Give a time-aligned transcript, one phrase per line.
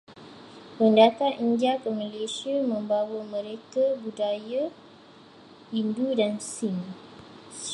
[0.81, 4.63] Pendatang India ke Malaysia membawa mereka budaya
[5.71, 6.85] Hindu dan Sikh.